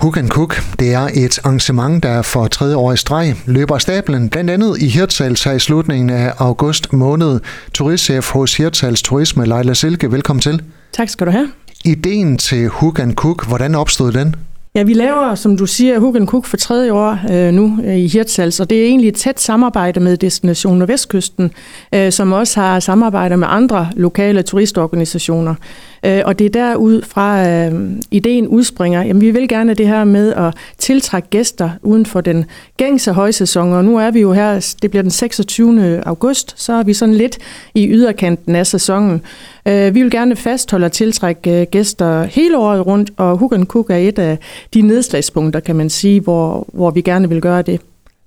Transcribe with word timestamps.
Hook 0.00 0.16
and 0.16 0.28
Cook, 0.28 0.62
det 0.78 0.94
er 0.94 1.08
et 1.14 1.38
arrangement, 1.44 2.02
der 2.02 2.22
for 2.22 2.46
tredje 2.46 2.76
år 2.76 2.92
i 2.92 2.96
streg 2.96 3.34
løber 3.46 3.78
stablen, 3.78 4.28
blandt 4.28 4.50
andet 4.50 4.82
i 4.82 4.86
Hirtshals 4.86 5.44
her 5.44 5.52
i 5.52 5.58
slutningen 5.58 6.10
af 6.10 6.32
august 6.38 6.92
måned. 6.92 7.40
Turistchef 7.74 8.30
hos 8.30 8.56
Hirtshals 8.56 9.02
Turisme, 9.02 9.46
Leila 9.46 9.74
Silke, 9.74 10.12
velkommen 10.12 10.40
til. 10.40 10.62
Tak 10.92 11.08
skal 11.08 11.26
du 11.26 11.32
have. 11.32 11.48
Ideen 11.84 12.38
til 12.38 12.68
Hook 12.68 12.98
and 12.98 13.14
Cook, 13.14 13.46
hvordan 13.48 13.74
opstod 13.74 14.12
den? 14.12 14.34
Ja, 14.74 14.82
vi 14.82 14.92
laver, 14.92 15.34
som 15.34 15.56
du 15.56 15.66
siger, 15.66 15.98
Hook 15.98 16.16
and 16.16 16.26
Cook 16.28 16.46
for 16.46 16.56
tredje 16.56 16.92
år 16.92 17.18
øh, 17.30 17.52
nu 17.52 17.78
øh, 17.84 17.96
i 17.96 18.06
Hirtshals, 18.06 18.60
og 18.60 18.70
det 18.70 18.80
er 18.80 18.84
egentlig 18.84 19.08
et 19.08 19.14
tæt 19.14 19.40
samarbejde 19.40 20.00
med 20.00 20.16
Destination 20.16 20.78
Nordvestkysten, 20.78 21.50
øh, 21.94 22.12
som 22.12 22.32
også 22.32 22.60
har 22.60 22.80
samarbejder 22.80 23.36
med 23.36 23.46
andre 23.50 23.88
lokale 23.96 24.42
turistorganisationer. 24.42 25.54
Øh, 26.02 26.22
og 26.24 26.38
det 26.38 26.44
er 26.44 26.50
derud 26.50 27.02
fra 27.02 27.48
øh, 27.48 27.90
ideen 28.10 28.48
udspringer, 28.48 29.02
jamen 29.02 29.20
vi 29.20 29.30
vil 29.30 29.48
gerne 29.48 29.74
det 29.74 29.86
her 29.86 30.04
med 30.04 30.32
at 30.32 30.54
tiltrække 30.78 31.28
gæster 31.28 31.70
uden 31.82 32.06
for 32.06 32.20
den 32.20 32.44
gængse 32.76 33.12
højsæson, 33.12 33.72
og 33.72 33.84
nu 33.84 33.98
er 33.98 34.10
vi 34.10 34.20
jo 34.20 34.32
her, 34.32 34.74
det 34.82 34.90
bliver 34.90 35.02
den 35.02 35.10
26. 35.10 36.02
august, 36.06 36.54
så 36.56 36.72
er 36.72 36.82
vi 36.82 36.94
sådan 36.94 37.14
lidt 37.14 37.38
i 37.74 37.88
yderkanten 37.88 38.56
af 38.56 38.66
sæsonen. 38.66 39.22
Øh, 39.66 39.94
vi 39.94 40.02
vil 40.02 40.10
gerne 40.10 40.36
fastholde 40.36 40.86
og 40.86 40.92
tiltrække 40.92 41.60
øh, 41.60 41.66
gæster 41.70 42.22
hele 42.22 42.58
året 42.58 42.86
rundt, 42.86 43.10
og 43.16 43.38
Hook 43.38 43.54
Cook 43.64 43.90
er 43.90 43.96
et 43.96 44.18
af 44.18 44.38
de 44.74 44.82
nedslagspunkter, 44.82 45.60
kan 45.60 45.76
man 45.76 45.90
sige, 45.90 46.20
hvor, 46.20 46.66
hvor 46.72 46.90
vi 46.90 47.00
gerne 47.00 47.28
vil 47.28 47.40
gøre 47.40 47.62
det. 47.62 47.80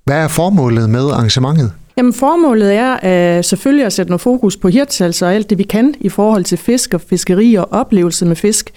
Hvad 0.05 0.23
er 0.23 0.27
formålet 0.27 0.89
med 0.89 1.09
arrangementet? 1.11 1.71
Jamen 1.97 2.13
formålet 2.13 2.73
er 2.73 2.93
uh, 3.37 3.43
selvfølgelig 3.43 3.85
at 3.85 3.93
sætte 3.93 4.11
noget 4.11 4.21
fokus 4.21 4.57
på 4.57 4.67
hirtshals 4.67 5.21
og 5.21 5.33
alt 5.33 5.49
det, 5.49 5.57
vi 5.57 5.63
kan 5.63 5.95
i 5.99 6.09
forhold 6.09 6.43
til 6.43 6.57
fisk 6.57 6.93
og 6.93 7.01
fiskeri 7.01 7.55
og 7.55 7.67
oplevelse 7.71 8.25
med 8.25 8.35
fisk, 8.35 8.71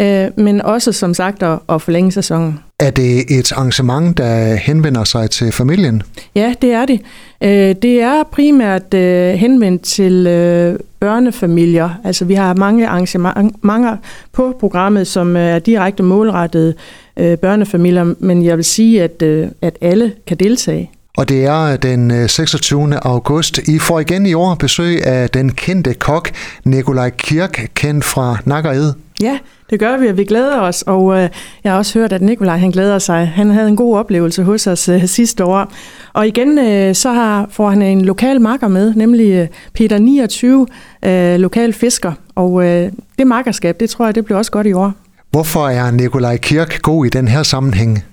uh, 0.00 0.04
men 0.36 0.62
også 0.62 0.92
som 0.92 1.14
sagt 1.14 1.42
at, 1.42 1.58
at 1.68 1.82
forlænge 1.82 2.12
sæsonen. 2.12 2.58
Er 2.80 2.90
det 2.90 3.38
et 3.38 3.52
arrangement, 3.52 4.18
der 4.18 4.54
henvender 4.54 5.04
sig 5.04 5.30
til 5.30 5.52
familien? 5.52 6.02
Ja, 6.34 6.54
det 6.62 6.72
er 6.72 6.86
det. 6.86 7.00
Uh, 7.40 7.82
det 7.82 8.02
er 8.02 8.22
primært 8.32 8.94
uh, 8.94 9.00
henvendt 9.38 9.82
til 9.82 10.26
uh, 10.26 10.80
børnefamilier. 11.00 11.90
Altså 12.04 12.24
vi 12.24 12.34
har 12.34 12.54
mange 12.54 12.88
arrangementer 12.88 13.96
på 14.32 14.56
programmet, 14.60 15.06
som 15.06 15.36
er 15.36 15.58
direkte 15.58 16.02
målrettet 16.02 16.74
uh, 17.20 17.34
børnefamilier, 17.34 18.14
men 18.18 18.44
jeg 18.44 18.56
vil 18.56 18.64
sige, 18.64 19.02
at, 19.02 19.22
uh, 19.22 19.48
at 19.62 19.76
alle 19.80 20.12
kan 20.26 20.36
deltage 20.36 20.90
og 21.18 21.28
det 21.28 21.44
er 21.44 21.76
den 21.76 22.28
26. 22.28 22.82
Øh, 22.82 22.98
august. 23.02 23.58
I 23.58 23.78
får 23.78 24.00
igen 24.00 24.26
i 24.26 24.34
år 24.34 24.54
besøg 24.54 25.04
af 25.04 25.30
den 25.30 25.52
kendte 25.52 25.94
kok 25.94 26.30
Nikolaj 26.64 27.10
Kirk, 27.10 27.70
kendt 27.74 28.04
fra 28.04 28.36
Nakkered. 28.44 28.92
Ja, 29.22 29.38
det 29.70 29.80
gør 29.80 29.96
vi, 29.96 30.06
og 30.06 30.16
vi 30.16 30.24
glæder 30.24 30.60
os, 30.60 30.82
og 30.82 31.18
øh, 31.18 31.28
jeg 31.64 31.72
har 31.72 31.78
også 31.78 31.98
hørt, 31.98 32.12
at 32.12 32.22
Nikolaj 32.22 32.56
han 32.56 32.70
glæder 32.70 32.98
sig. 32.98 33.28
Han 33.28 33.50
havde 33.50 33.68
en 33.68 33.76
god 33.76 33.98
oplevelse 33.98 34.42
hos 34.42 34.66
os 34.66 34.88
øh, 34.88 35.06
sidste 35.06 35.44
år. 35.44 35.72
Og 36.12 36.26
igen, 36.26 36.58
øh, 36.58 36.94
så 36.94 37.12
har, 37.12 37.46
får 37.50 37.70
han 37.70 37.82
en 37.82 38.04
lokal 38.04 38.40
makker 38.40 38.68
med, 38.68 38.94
nemlig 38.94 39.30
øh, 39.30 39.48
Peter 39.74 39.98
29, 39.98 40.66
øh, 41.04 41.34
lokal 41.34 41.72
fisker. 41.72 42.12
Og 42.34 42.64
øh, 42.64 42.92
det 43.18 43.26
makkerskab, 43.26 43.80
det 43.80 43.90
tror 43.90 44.04
jeg, 44.04 44.14
det 44.14 44.24
bliver 44.24 44.38
også 44.38 44.50
godt 44.50 44.66
i 44.66 44.72
år. 44.72 44.92
Hvorfor 45.30 45.68
er 45.68 45.90
Nikolaj 45.90 46.36
Kirk 46.36 46.82
god 46.82 47.06
i 47.06 47.08
den 47.08 47.28
her 47.28 47.42
sammenhæng? 47.42 48.04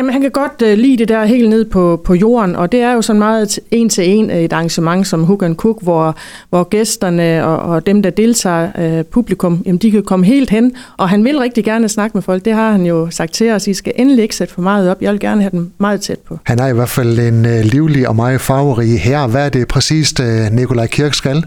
Jamen, 0.00 0.12
han 0.12 0.22
kan 0.22 0.30
godt 0.30 0.62
uh, 0.62 0.78
lide 0.78 0.96
det 0.96 1.08
der 1.08 1.24
helt 1.24 1.48
ned 1.48 1.64
på, 1.64 2.00
på 2.04 2.14
jorden, 2.14 2.56
og 2.56 2.72
det 2.72 2.80
er 2.80 2.92
jo 2.92 3.02
sådan 3.02 3.18
meget 3.18 3.58
en 3.70 3.88
til 3.88 4.08
en 4.08 4.30
et 4.30 4.52
arrangement 4.52 5.06
som 5.06 5.24
Hook 5.24 5.42
and 5.42 5.56
Cook, 5.56 5.82
hvor, 5.82 6.16
hvor 6.50 6.64
gæsterne 6.64 7.46
og, 7.46 7.58
og 7.58 7.86
dem, 7.86 8.02
der 8.02 8.10
deltager, 8.10 8.98
uh, 8.98 9.04
publikum, 9.04 9.62
jamen, 9.66 9.78
de 9.78 9.90
kan 9.90 10.02
komme 10.02 10.26
helt 10.26 10.50
hen, 10.50 10.72
og 10.96 11.08
han 11.08 11.24
vil 11.24 11.38
rigtig 11.38 11.64
gerne 11.64 11.88
snakke 11.88 12.16
med 12.16 12.22
folk. 12.22 12.44
Det 12.44 12.52
har 12.52 12.72
han 12.72 12.86
jo 12.86 13.10
sagt 13.10 13.32
til 13.32 13.50
os, 13.50 13.66
I 13.66 13.74
skal 13.74 13.92
endelig 13.96 14.22
ikke 14.22 14.36
sætte 14.36 14.54
for 14.54 14.62
meget 14.62 14.90
op. 14.90 15.02
Jeg 15.02 15.12
vil 15.12 15.20
gerne 15.20 15.40
have 15.40 15.50
dem 15.50 15.70
meget 15.78 16.00
tæt 16.00 16.18
på. 16.18 16.38
Han 16.44 16.58
er 16.58 16.66
i 16.66 16.72
hvert 16.72 16.88
fald 16.88 17.18
en 17.18 17.44
uh, 17.44 17.60
livlig 17.62 18.08
og 18.08 18.16
meget 18.16 18.40
farverig 18.40 19.00
her. 19.00 19.26
Hvad 19.26 19.44
er 19.44 19.48
det 19.48 19.68
præcist, 19.68 20.20
uh, 20.20 20.26
Nikolaj 20.56 20.86
Kirk 20.86 21.14
skal? 21.14 21.44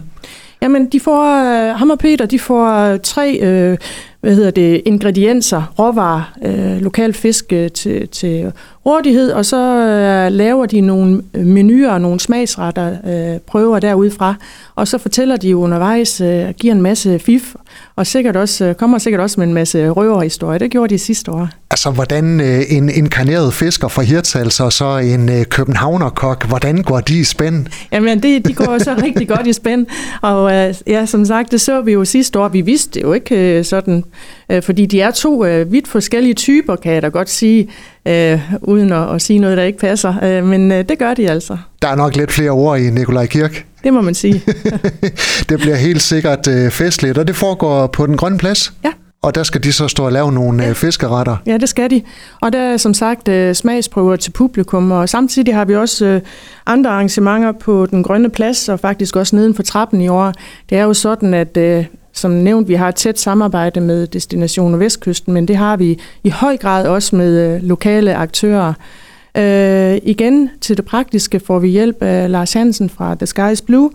Jamen, 0.62 0.86
de 0.86 1.00
får, 1.00 1.22
uh, 1.22 1.78
ham 1.78 1.90
og 1.90 1.98
Peter, 1.98 2.26
de 2.26 2.38
får 2.38 2.92
uh, 2.92 2.98
tre 3.02 3.38
uh, 3.42 3.78
hvad 4.24 4.34
hedder 4.34 4.50
det, 4.50 4.82
ingredienser, 4.84 5.74
råvarer, 5.78 6.32
øh, 6.44 6.80
lokal 6.82 7.12
fisk 7.12 7.52
øh, 7.52 7.70
til, 7.70 8.08
til 8.08 8.52
rådighed, 8.86 9.32
og 9.32 9.44
så 9.44 9.56
uh, 9.56 10.32
laver 10.32 10.66
de 10.66 10.80
nogle 10.80 11.22
menuer 11.34 11.90
og 11.90 12.00
nogle 12.00 12.20
smagsretter, 12.20 12.90
uh, 13.34 13.40
prøver 13.40 13.78
derudfra, 13.78 14.34
og 14.74 14.88
så 14.88 14.98
fortæller 14.98 15.36
de 15.36 15.56
undervejs, 15.56 16.20
uh, 16.20 16.26
giver 16.50 16.74
en 16.74 16.82
masse 16.82 17.18
fif, 17.18 17.54
og 17.96 18.06
sikkert 18.06 18.36
også, 18.36 18.68
uh, 18.68 18.74
kommer 18.74 18.98
sikkert 18.98 19.20
også 19.20 19.40
med 19.40 19.46
en 19.46 19.54
masse 19.54 19.88
røverhistorier. 19.88 20.58
Det 20.58 20.70
gjorde 20.70 20.94
de 20.94 20.98
sidste 20.98 21.30
år. 21.30 21.48
Altså, 21.70 21.90
hvordan 21.90 22.40
uh, 22.40 22.76
en 22.76 22.88
inkarneret 22.88 23.54
fisker 23.54 23.88
fra 23.88 24.02
Hirtshals 24.02 24.60
og 24.60 24.72
så 24.72 24.98
en 24.98 25.28
uh, 25.28 25.42
københavnerkok, 25.42 26.46
hvordan 26.46 26.82
går 26.82 27.00
de 27.00 27.18
i 27.20 27.24
spænd? 27.24 27.66
Jamen, 27.92 28.22
det, 28.22 28.46
de 28.48 28.54
går 28.54 28.78
så 28.78 28.94
rigtig 29.04 29.28
godt 29.28 29.46
i 29.46 29.52
spænd, 29.52 29.86
og 30.22 30.44
uh, 30.44 30.74
ja, 30.86 31.06
som 31.06 31.24
sagt, 31.24 31.52
det 31.52 31.60
så 31.60 31.80
vi 31.80 31.92
jo 31.92 32.04
sidste 32.04 32.38
år. 32.38 32.48
Vi 32.48 32.60
vidste 32.60 32.90
det 32.94 33.02
jo 33.02 33.12
ikke 33.12 33.58
uh, 33.58 33.64
sådan, 33.64 34.04
uh, 34.52 34.62
fordi 34.62 34.86
de 34.86 35.00
er 35.00 35.10
to 35.10 35.46
uh, 35.46 35.72
vidt 35.72 35.88
forskellige 35.88 36.34
typer, 36.34 36.76
kan 36.76 36.92
jeg 36.92 37.02
da 37.02 37.08
godt 37.08 37.30
sige 37.30 37.68
øh, 38.08 38.40
uden 38.62 38.92
at, 38.92 39.14
at 39.14 39.22
sige 39.22 39.38
noget, 39.38 39.56
der 39.56 39.62
ikke 39.62 39.78
passer. 39.78 40.14
Øh, 40.22 40.44
men 40.44 40.72
øh, 40.72 40.88
det 40.88 40.98
gør 40.98 41.14
de 41.14 41.30
altså. 41.30 41.58
Der 41.82 41.88
er 41.88 41.94
nok 41.94 42.16
lidt 42.16 42.32
flere 42.32 42.50
ord 42.50 42.78
i 42.78 42.90
Nikolaj 42.90 43.26
Kirk. 43.26 43.66
Det 43.84 43.92
må 43.92 44.00
man 44.00 44.14
sige. 44.14 44.42
det 45.48 45.58
bliver 45.58 45.76
helt 45.76 46.02
sikkert 46.02 46.48
øh, 46.48 46.70
festligt, 46.70 47.18
og 47.18 47.26
det 47.28 47.36
foregår 47.36 47.86
på 47.86 48.06
den 48.06 48.16
grønne 48.16 48.38
plads. 48.38 48.72
Ja. 48.84 48.90
Og 49.22 49.34
der 49.34 49.42
skal 49.42 49.62
de 49.62 49.72
så 49.72 49.88
stå 49.88 50.04
og 50.04 50.12
lave 50.12 50.32
nogle 50.32 50.62
ja. 50.62 50.68
Øh, 50.68 50.74
fiskeretter. 50.74 51.36
Ja, 51.46 51.56
det 51.56 51.68
skal 51.68 51.90
de. 51.90 52.02
Og 52.40 52.52
der 52.52 52.58
er 52.58 52.76
som 52.76 52.94
sagt 52.94 53.28
øh, 53.28 53.54
smagsprøver 53.54 54.16
til 54.16 54.30
publikum, 54.30 54.90
og 54.90 55.08
samtidig 55.08 55.54
har 55.54 55.64
vi 55.64 55.76
også 55.76 56.06
øh, 56.06 56.20
andre 56.66 56.90
arrangementer 56.90 57.52
på 57.52 57.86
den 57.86 58.02
grønne 58.02 58.30
plads, 58.30 58.68
og 58.68 58.80
faktisk 58.80 59.16
også 59.16 59.36
neden 59.36 59.54
for 59.54 59.62
trappen 59.62 60.00
i 60.00 60.08
år. 60.08 60.32
Det 60.70 60.78
er 60.78 60.82
jo 60.82 60.94
sådan, 60.94 61.34
at 61.34 61.56
som 62.14 62.30
nævnt, 62.30 62.68
vi 62.68 62.74
har 62.74 62.88
et 62.88 62.94
tæt 62.94 63.18
samarbejde 63.18 63.80
med 63.80 64.06
Destination 64.06 64.80
Vestkysten, 64.80 65.34
men 65.34 65.48
det 65.48 65.56
har 65.56 65.76
vi 65.76 65.98
i 66.24 66.30
høj 66.30 66.56
grad 66.56 66.86
også 66.86 67.16
med 67.16 67.54
øh, 67.54 67.62
lokale 67.62 68.14
aktører. 68.14 68.72
Øh, 69.36 69.98
igen 70.02 70.50
til 70.60 70.76
det 70.76 70.84
praktiske 70.84 71.40
får 71.40 71.58
vi 71.58 71.68
hjælp 71.68 72.02
af 72.02 72.30
Lars 72.30 72.52
Hansen 72.52 72.90
fra 72.90 73.14
The 73.14 73.26
Sky 73.26 73.52
is 73.52 73.62
Blue, 73.62 73.90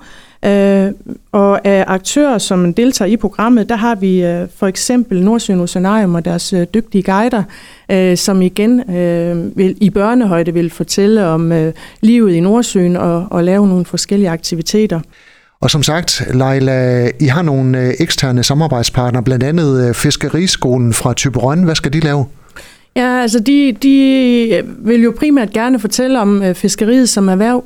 øh, 0.46 0.91
og 1.31 1.68
af 1.68 1.84
aktører, 1.88 2.38
som 2.38 2.74
deltager 2.74 3.12
i 3.12 3.18
programmet, 3.18 3.69
der 3.69 3.75
har 3.75 3.96
vi 3.96 4.24
øh, 4.24 4.47
for 4.56 4.68
eksempel 4.68 5.24
Nordsjøen 5.24 5.59
Oceanarium 5.59 6.16
og 6.16 6.25
deres 6.25 6.53
øh, 6.53 6.68
dygtige 6.74 7.03
guider, 7.03 7.44
øh, 7.91 8.18
som 8.18 8.41
igen 8.41 8.96
øh, 8.96 9.57
vil, 9.57 9.78
i 9.81 9.90
børnehøjde 9.90 10.53
vil 10.53 10.69
fortælle 10.69 11.25
om 11.25 11.51
øh, 11.51 11.74
livet 12.01 12.34
i 12.34 12.40
Nordsøen 12.40 12.97
og, 12.97 13.28
og 13.31 13.44
lave 13.44 13.68
nogle 13.68 13.86
forskellige 13.86 14.30
aktiviteter. 14.30 15.00
Og 15.61 15.71
som 15.71 15.83
sagt, 15.83 16.23
Leila, 16.33 17.09
I 17.19 17.25
har 17.25 17.41
nogle 17.41 17.79
øh, 17.79 17.93
eksterne 17.99 18.43
samarbejdspartnere, 18.43 19.23
blandt 19.23 19.43
andet 19.43 19.87
øh, 19.87 19.93
Fiskeriskolen 19.93 20.93
fra 20.93 21.13
Typerøn. 21.13 21.63
Hvad 21.63 21.75
skal 21.75 21.93
de 21.93 21.99
lave? 21.99 22.25
Ja, 22.95 23.21
altså 23.21 23.39
de, 23.39 23.71
de 23.83 24.63
vil 24.79 25.01
jo 25.01 25.13
primært 25.17 25.51
gerne 25.51 25.79
fortælle 25.79 26.19
om 26.19 26.43
øh, 26.43 26.55
fiskeriet 26.55 27.09
som 27.09 27.29
erhverv. 27.29 27.63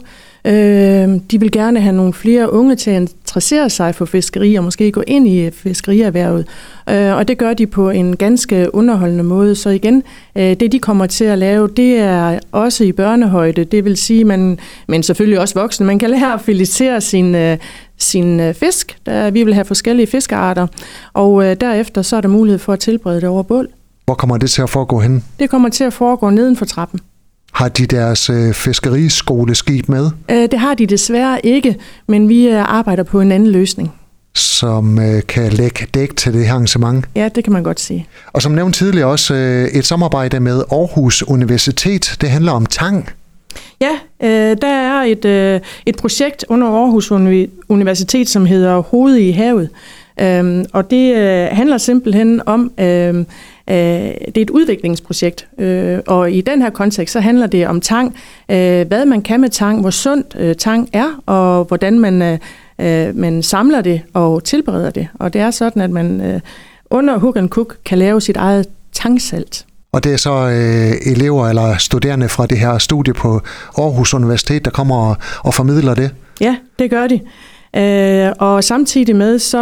de 1.31 1.39
vil 1.39 1.51
gerne 1.51 1.79
have 1.79 1.95
nogle 1.95 2.13
flere 2.13 2.53
unge 2.53 2.75
til 2.75 2.91
at 2.91 3.11
interessere 3.33 3.69
sig 3.69 3.95
for 3.95 4.05
fiskeri 4.05 4.55
og 4.55 4.63
måske 4.63 4.91
gå 4.91 5.03
ind 5.07 5.27
i 5.27 5.51
fiskerierhvervet. 5.51 6.47
og 6.87 7.27
det 7.27 7.37
gør 7.37 7.53
de 7.53 7.67
på 7.67 7.89
en 7.89 8.15
ganske 8.15 8.75
underholdende 8.75 9.23
måde. 9.23 9.55
Så 9.55 9.69
igen, 9.69 10.03
det 10.35 10.71
de 10.71 10.79
kommer 10.79 11.05
til 11.05 11.25
at 11.25 11.37
lave, 11.37 11.67
det 11.67 11.97
er 11.97 12.39
også 12.51 12.83
i 12.83 12.91
børnehøjde. 12.91 13.63
Det 13.63 13.85
vil 13.85 13.97
sige, 13.97 14.23
man, 14.23 14.59
men 14.87 15.03
selvfølgelig 15.03 15.39
også 15.39 15.59
voksne. 15.59 15.85
Man 15.85 15.99
kan 15.99 16.09
lære 16.09 16.33
at 16.33 16.41
filetere 16.41 17.01
sin, 17.01 17.57
sin 17.97 18.39
øh, 18.39 18.53
fisk. 18.53 18.97
Der, 19.05 19.31
vi 19.31 19.43
vil 19.43 19.53
have 19.53 19.65
forskellige 19.65 20.07
fiskearter, 20.07 20.67
og 21.13 21.45
øh, 21.45 21.55
derefter 21.61 22.01
så 22.01 22.15
er 22.15 22.21
der 22.21 22.29
mulighed 22.29 22.59
for 22.59 22.73
at 22.73 22.79
tilberede 22.79 23.21
det 23.21 23.29
over 23.29 23.43
bål. 23.43 23.67
Hvor 24.05 24.13
kommer 24.13 24.37
det 24.37 24.49
til 24.49 24.61
at 24.61 24.69
foregå 24.69 24.99
hen? 24.99 25.23
Det 25.39 25.49
kommer 25.49 25.69
til 25.69 25.83
at 25.83 25.93
foregå 25.93 26.29
neden 26.29 26.55
for 26.57 26.65
trappen. 26.65 26.99
Har 27.53 27.69
de 27.69 27.85
deres 27.85 28.29
øh, 28.29 28.53
fiskeriskoleskib 28.53 29.89
med? 29.89 30.09
Øh, 30.31 30.41
det 30.51 30.59
har 30.59 30.73
de 30.73 30.85
desværre 30.87 31.45
ikke, 31.45 31.75
men 32.07 32.29
vi 32.29 32.47
øh, 32.47 32.75
arbejder 32.75 33.03
på 33.03 33.21
en 33.21 33.31
anden 33.31 33.51
løsning. 33.51 33.93
Som 34.35 34.99
øh, 34.99 35.21
kan 35.27 35.53
lægge 35.53 35.87
dæk 35.93 36.15
til 36.15 36.33
det 36.33 36.45
her 36.45 36.53
arrangement? 36.53 37.05
Ja, 37.15 37.29
det 37.35 37.43
kan 37.43 37.53
man 37.53 37.63
godt 37.63 37.79
sige. 37.79 38.07
Og 38.33 38.41
som 38.41 38.51
nævnt 38.51 38.75
tidligere 38.75 39.07
også 39.07 39.33
øh, 39.33 39.67
et 39.67 39.85
samarbejde 39.85 40.39
med 40.39 40.63
Aarhus 40.71 41.23
Universitet. 41.23 42.17
Det 42.21 42.29
handler 42.29 42.51
om 42.51 42.65
tang. 42.65 43.09
Ja, 43.81 43.91
øh, 44.23 44.57
der 44.61 44.67
er 44.67 45.03
et, 45.03 45.25
øh, 45.25 45.59
et 45.85 45.95
projekt 45.95 46.45
under 46.49 46.67
Aarhus 46.67 47.11
Universitet, 47.69 48.29
som 48.29 48.45
hedder 48.45 48.77
Hoved 48.77 49.15
i 49.15 49.31
havet. 49.31 49.69
Øhm, 50.21 50.65
og 50.73 50.91
det 50.91 51.15
øh, 51.15 51.47
handler 51.51 51.77
simpelthen 51.77 52.41
om, 52.45 52.71
øh, 52.79 53.15
øh, 53.17 53.25
det 53.67 54.37
er 54.37 54.41
et 54.41 54.49
udviklingsprojekt, 54.49 55.47
øh, 55.59 55.99
og 56.07 56.31
i 56.31 56.41
den 56.41 56.61
her 56.61 56.69
kontekst, 56.69 57.13
så 57.13 57.19
handler 57.19 57.47
det 57.47 57.67
om 57.67 57.81
tang, 57.81 58.15
øh, 58.49 58.87
hvad 58.87 59.05
man 59.05 59.21
kan 59.21 59.41
med 59.41 59.49
tang, 59.49 59.81
hvor 59.81 59.89
sundt 59.89 60.35
øh, 60.39 60.55
tang 60.55 60.89
er, 60.93 61.21
og 61.25 61.63
hvordan 61.65 61.99
man, 61.99 62.21
øh, 62.21 62.39
øh 62.79 63.15
man 63.15 63.43
samler 63.43 63.81
det 63.81 64.01
og 64.13 64.43
tilbereder 64.43 64.91
det. 64.91 65.07
Og 65.19 65.33
det 65.33 65.41
er 65.41 65.51
sådan, 65.51 65.81
at 65.81 65.89
man 65.89 66.21
øh, 66.21 66.39
under 66.89 67.17
Hook 67.17 67.37
and 67.37 67.49
Cook 67.49 67.77
kan 67.85 67.97
lave 67.97 68.21
sit 68.21 68.37
eget 68.37 68.67
tangsalt. 68.91 69.65
Og 69.91 70.03
det 70.03 70.13
er 70.13 70.17
så 70.17 70.49
øh, 70.49 71.13
elever 71.13 71.49
eller 71.49 71.77
studerende 71.77 72.29
fra 72.29 72.45
det 72.45 72.59
her 72.59 72.77
studie 72.77 73.13
på 73.13 73.41
Aarhus 73.77 74.13
Universitet, 74.13 74.65
der 74.65 74.71
kommer 74.71 74.95
og, 74.95 75.17
og 75.39 75.53
formidler 75.53 75.95
det? 75.95 76.11
Ja, 76.41 76.55
det 76.79 76.89
gør 76.89 77.07
de. 77.07 77.19
Øh, 77.75 78.31
og 78.39 78.63
samtidig 78.63 79.15
med, 79.15 79.39
så 79.39 79.57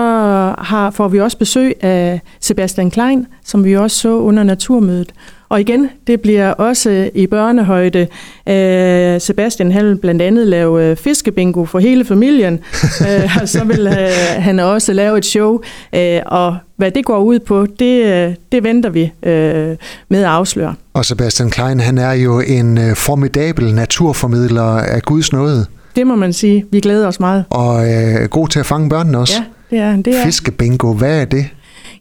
har, 0.57 0.91
får 0.91 1.07
vi 1.07 1.19
også 1.19 1.37
besøg 1.37 1.83
af 1.83 2.21
Sebastian 2.39 2.91
Klein, 2.91 3.27
som 3.45 3.63
vi 3.63 3.77
også 3.77 3.97
så 3.97 4.09
under 4.09 4.43
naturmødet. 4.43 5.13
Og 5.49 5.61
igen, 5.61 5.89
det 6.07 6.21
bliver 6.21 6.51
også 6.51 7.09
i 7.15 7.27
børnehøjde. 7.27 8.07
Øh, 8.49 9.21
Sebastian 9.21 9.71
han 9.71 9.85
vil 9.85 9.95
blandt 9.95 10.21
andet 10.21 10.47
lave 10.47 10.85
øh, 10.85 10.97
fiskebingo 10.97 11.65
for 11.65 11.79
hele 11.79 12.05
familien, 12.05 12.53
øh, 13.07 13.37
og 13.41 13.49
så 13.49 13.63
vil 13.63 13.87
øh, 13.87 14.43
han 14.43 14.59
også 14.59 14.93
lave 14.93 15.17
et 15.17 15.25
show. 15.25 15.59
Øh, 15.95 16.19
og 16.25 16.57
hvad 16.75 16.91
det 16.91 17.05
går 17.05 17.19
ud 17.19 17.39
på, 17.39 17.65
det, 17.79 18.05
øh, 18.05 18.35
det 18.51 18.63
venter 18.63 18.89
vi 18.89 19.11
øh, 19.23 19.75
med 20.09 20.19
at 20.19 20.25
afsløre. 20.25 20.75
Og 20.93 21.05
Sebastian 21.05 21.49
Klein, 21.49 21.79
han 21.79 21.97
er 21.97 22.13
jo 22.13 22.39
en 22.39 22.77
øh, 22.77 22.95
formidabel 22.95 23.75
naturformidler 23.75 24.77
af 24.77 25.01
Guds 25.01 25.33
nåde. 25.33 25.65
Det 25.95 26.07
må 26.07 26.15
man 26.15 26.33
sige. 26.33 26.65
Vi 26.71 26.79
glæder 26.79 27.07
os 27.07 27.19
meget. 27.19 27.45
Og 27.49 27.91
øh, 27.93 28.29
god 28.29 28.47
til 28.47 28.59
at 28.59 28.65
fange 28.65 28.89
børnene 28.89 29.17
også. 29.17 29.41
Ja, 29.71 29.77
det 29.77 29.79
er 29.79 29.95
det. 29.95 30.19
Er. 30.19 30.23
Fiskebingo, 30.23 30.93
hvad 30.93 31.21
er 31.21 31.25
det? 31.25 31.45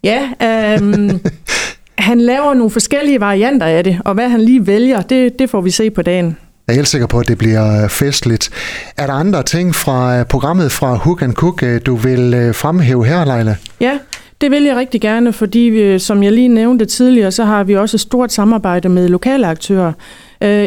Ja, 0.04 0.28
øhm, 0.42 1.20
han 1.98 2.20
laver 2.20 2.54
nogle 2.54 2.70
forskellige 2.70 3.20
varianter 3.20 3.66
af 3.66 3.84
det, 3.84 3.98
og 4.04 4.14
hvad 4.14 4.28
han 4.28 4.40
lige 4.40 4.66
vælger, 4.66 5.00
det, 5.00 5.38
det 5.38 5.50
får 5.50 5.60
vi 5.60 5.70
se 5.70 5.90
på 5.90 6.02
dagen. 6.02 6.36
Jeg 6.66 6.74
er 6.74 6.76
helt 6.76 6.88
sikker 6.88 7.06
på, 7.06 7.18
at 7.18 7.28
det 7.28 7.38
bliver 7.38 7.88
festligt. 7.88 8.50
Er 8.96 9.06
der 9.06 9.12
andre 9.12 9.42
ting 9.42 9.74
fra 9.74 10.18
øh, 10.18 10.24
programmet 10.24 10.72
fra 10.72 10.94
Hook 10.94 11.22
and 11.22 11.32
Cook, 11.32 11.62
øh, 11.62 11.80
du 11.86 11.96
vil 11.96 12.34
øh, 12.34 12.54
fremhæve 12.54 13.06
her, 13.06 13.24
Leila? 13.24 13.56
Ja, 13.80 13.98
det 14.40 14.50
vil 14.50 14.62
jeg 14.62 14.76
rigtig 14.76 15.00
gerne, 15.00 15.32
fordi 15.32 15.58
vi, 15.58 15.98
som 15.98 16.22
jeg 16.22 16.32
lige 16.32 16.48
nævnte 16.48 16.84
tidligere, 16.84 17.30
så 17.30 17.44
har 17.44 17.64
vi 17.64 17.76
også 17.76 17.96
et 17.96 18.00
stort 18.00 18.32
samarbejde 18.32 18.88
med 18.88 19.08
lokale 19.08 19.46
aktører. 19.46 19.92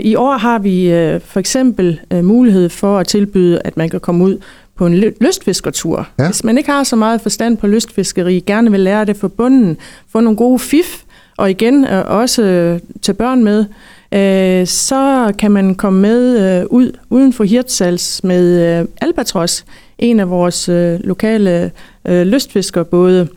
I 0.01 0.15
år 0.15 0.37
har 0.37 0.59
vi 0.59 0.87
for 1.25 1.39
eksempel 1.39 1.99
mulighed 2.23 2.69
for 2.69 2.99
at 2.99 3.07
tilbyde, 3.07 3.61
at 3.65 3.77
man 3.77 3.89
kan 3.89 3.99
komme 3.99 4.23
ud 4.23 4.37
på 4.75 4.85
en 4.85 4.95
lystfiskertur. 5.21 6.07
Ja. 6.19 6.25
Hvis 6.25 6.43
man 6.43 6.57
ikke 6.57 6.71
har 6.71 6.83
så 6.83 6.95
meget 6.95 7.21
forstand 7.21 7.57
på 7.57 7.67
lystfiskeri, 7.67 8.39
gerne 8.39 8.71
vil 8.71 8.79
lære 8.79 9.05
det 9.05 9.17
for 9.17 9.27
bunden, 9.27 9.77
få 10.11 10.19
nogle 10.19 10.37
gode 10.37 10.59
fif, 10.59 11.03
og 11.37 11.49
igen 11.49 11.85
øh, 11.85 12.03
også 12.07 12.43
øh, 12.43 12.79
til 13.01 13.13
børn 13.13 13.43
med, 13.43 13.65
øh, 14.11 14.67
så 14.67 15.33
kan 15.39 15.51
man 15.51 15.75
komme 15.75 16.01
med 16.01 16.59
øh, 16.59 16.65
ud 16.69 16.91
uden 17.09 17.33
for 17.33 17.43
Hirtshals 17.43 18.23
med 18.23 18.79
øh, 18.79 18.87
Albatros, 19.01 19.65
en 19.97 20.19
af 20.19 20.29
vores 20.29 20.69
øh, 20.69 20.99
lokale 21.03 21.71
øh, 22.07 22.21
lystfiskerbåde, 22.21 23.27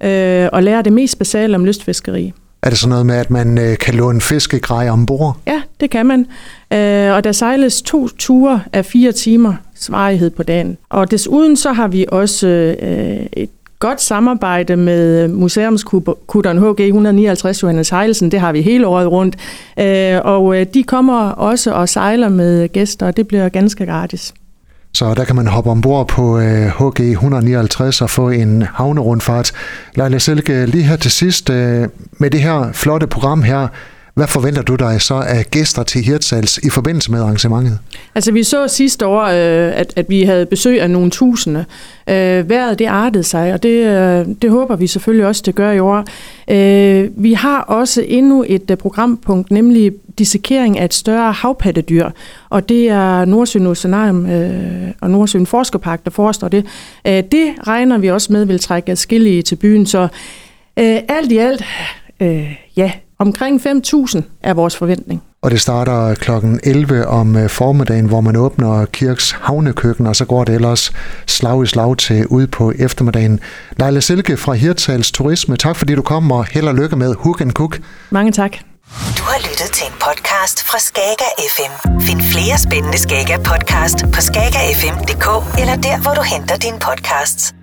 øh, 0.00 0.48
og 0.52 0.62
lære 0.62 0.82
det 0.82 0.92
mest 0.92 1.18
basale 1.18 1.56
om 1.56 1.64
lystfiskeri. 1.64 2.32
Er 2.62 2.70
det 2.70 2.78
sådan 2.78 2.90
noget 2.90 3.06
med, 3.06 3.14
at 3.14 3.30
man 3.30 3.58
øh, 3.58 3.78
kan 3.78 3.94
låne 3.94 4.20
fiskegrej 4.20 4.88
ombord? 4.88 5.36
Ja, 5.46 5.62
det 5.80 5.90
kan 5.90 6.06
man. 6.06 6.26
Øh, 6.72 7.12
og 7.14 7.24
der 7.24 7.32
sejles 7.32 7.82
to 7.82 8.08
ture 8.08 8.62
af 8.72 8.84
fire 8.84 9.12
timer 9.12 9.54
svarighed 9.74 10.30
på 10.30 10.42
dagen. 10.42 10.78
Og 10.88 11.10
desuden 11.10 11.56
så 11.56 11.72
har 11.72 11.88
vi 11.88 12.06
også 12.08 12.46
øh, 12.82 13.26
et 13.32 13.50
godt 13.78 14.02
samarbejde 14.02 14.76
med 14.76 15.28
museumskutteren 15.28 16.58
HG 16.58 16.80
159 16.80 17.62
Johannes 17.62 17.88
Heilsen. 17.88 18.30
Det 18.30 18.40
har 18.40 18.52
vi 18.52 18.62
hele 18.62 18.86
året 18.86 19.10
rundt. 19.10 19.36
Øh, 19.78 20.20
og 20.24 20.60
øh, 20.60 20.66
de 20.74 20.82
kommer 20.82 21.28
også 21.30 21.72
og 21.72 21.88
sejler 21.88 22.28
med 22.28 22.68
gæster, 22.68 23.06
og 23.06 23.16
det 23.16 23.28
bliver 23.28 23.48
ganske 23.48 23.86
gratis. 23.86 24.34
Så 24.96 25.14
der 25.14 25.24
kan 25.24 25.36
man 25.36 25.46
hoppe 25.46 25.70
ombord 25.70 26.08
på 26.08 26.38
øh, 26.38 26.66
HG 26.66 27.00
159 27.00 28.02
og 28.02 28.10
få 28.10 28.28
en 28.30 28.62
havnerundfart. 28.62 29.52
Leila 29.94 30.18
Silke, 30.18 30.66
lige 30.66 30.84
her 30.84 30.96
til 30.96 31.10
sidst, 31.10 31.50
øh, 31.50 31.88
med 32.12 32.30
det 32.30 32.42
her 32.42 32.72
flotte 32.72 33.06
program 33.06 33.42
her, 33.42 33.68
hvad 34.16 34.26
forventer 34.26 34.62
du 34.62 34.74
dig 34.74 35.00
så 35.00 35.14
af 35.14 35.46
gæster 35.50 35.82
til 35.82 36.02
Hirtshals 36.02 36.58
i 36.58 36.70
forbindelse 36.70 37.10
med 37.10 37.20
arrangementet? 37.20 37.78
Altså 38.14 38.32
vi 38.32 38.42
så 38.42 38.68
sidste 38.68 39.06
år, 39.06 39.22
øh, 39.22 39.78
at, 39.80 39.92
at 39.96 40.06
vi 40.08 40.22
havde 40.22 40.46
besøg 40.46 40.82
af 40.82 40.90
nogle 40.90 41.10
tusinde. 41.10 41.64
Øh, 42.08 42.48
vejret 42.48 42.78
det 42.78 42.86
artede 42.86 43.24
sig, 43.24 43.52
og 43.52 43.62
det, 43.62 43.86
øh, 43.86 44.26
det 44.42 44.50
håber 44.50 44.76
vi 44.76 44.86
selvfølgelig 44.86 45.26
også, 45.26 45.42
det 45.46 45.54
gør 45.54 45.70
i 45.70 45.78
år. 45.78 46.04
Øh, 46.50 47.10
vi 47.16 47.32
har 47.32 47.60
også 47.60 48.04
endnu 48.08 48.44
et 48.48 48.70
øh, 48.70 48.76
programpunkt, 48.76 49.50
nemlig 49.50 49.92
dissekering 50.18 50.78
af 50.78 50.84
et 50.84 50.94
større 50.94 51.32
havpattedyr, 51.32 52.10
og 52.50 52.68
det 52.68 52.88
er 52.88 53.24
Nordsøen 53.24 53.66
Oceanarium 53.66 54.24
og 55.00 55.10
Nordsøen 55.10 55.46
Forskerpark, 55.46 56.04
der 56.04 56.10
forestår 56.10 56.48
det. 56.48 56.64
Det 57.04 57.54
regner 57.66 57.98
vi 57.98 58.10
også 58.10 58.32
med 58.32 58.44
vil 58.44 58.58
trække 58.58 58.92
adskillige 58.92 59.42
til 59.42 59.56
byen, 59.56 59.86
så 59.86 60.08
alt 60.76 61.32
i 61.32 61.38
alt, 61.38 61.64
ja, 62.76 62.92
Omkring 63.18 63.60
5.000 63.60 64.22
er 64.42 64.54
vores 64.54 64.76
forventning. 64.76 65.22
Og 65.42 65.50
det 65.50 65.60
starter 65.60 66.14
kl. 66.14 66.30
11 66.62 67.06
om 67.06 67.36
øh, 67.36 67.50
formiddagen, 67.50 68.06
hvor 68.06 68.20
man 68.20 68.36
åbner 68.36 68.84
Kirks 68.84 69.30
havnekøkken, 69.30 70.06
og 70.06 70.16
så 70.16 70.24
går 70.24 70.44
det 70.44 70.54
ellers 70.54 70.92
slag 71.26 71.62
i 71.62 71.66
slag 71.66 71.96
til 71.96 72.26
ud 72.26 72.46
på 72.46 72.72
eftermiddagen. 72.78 73.40
Leila 73.76 74.00
Silke 74.00 74.36
fra 74.36 74.52
Hirtals 74.52 75.10
Turisme, 75.12 75.56
tak 75.56 75.76
fordi 75.76 75.94
du 75.94 76.02
kom, 76.02 76.32
og 76.32 76.44
held 76.44 76.68
og 76.68 76.74
lykke 76.74 76.96
med 76.96 77.14
Hook 77.14 77.40
and 77.40 77.52
Cook. 77.52 77.78
Mange 78.10 78.32
tak. 78.32 78.52
Du 79.18 79.22
har 79.22 79.38
lyttet 79.50 79.70
til 79.72 79.86
en 79.86 79.92
podcast 80.06 80.62
fra 80.62 80.78
Skager 80.78 81.30
FM. 81.54 82.00
Find 82.00 82.20
flere 82.20 82.58
spændende 82.58 82.98
Skager 82.98 83.38
podcast 83.38 83.98
på 84.14 84.20
skagerfm.dk 84.20 85.58
eller 85.60 85.76
der, 85.76 86.02
hvor 86.02 86.14
du 86.14 86.22
henter 86.22 86.56
dine 86.56 86.78
podcasts. 86.78 87.54